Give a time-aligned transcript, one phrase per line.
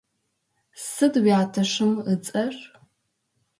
[0.89, 2.55] Сыд уятэщым ыцӏэр?